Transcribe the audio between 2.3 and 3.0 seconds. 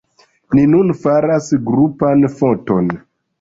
foton